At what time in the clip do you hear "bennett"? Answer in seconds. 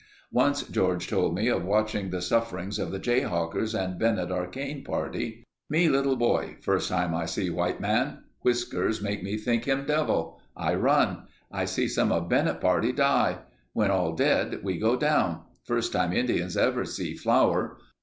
3.99-4.31, 12.29-12.59